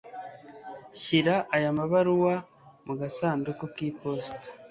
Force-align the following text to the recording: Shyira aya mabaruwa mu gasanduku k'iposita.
Shyira 1.01 1.35
aya 1.55 1.69
mabaruwa 1.77 2.33
mu 2.85 2.93
gasanduku 2.99 3.63
k'iposita. 3.73 4.47